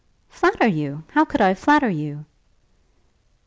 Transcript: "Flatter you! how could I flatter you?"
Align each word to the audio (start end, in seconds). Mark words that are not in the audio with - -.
"Flatter 0.29 0.65
you! 0.65 1.03
how 1.11 1.23
could 1.25 1.41
I 1.41 1.53
flatter 1.53 1.87
you?" 1.91 2.25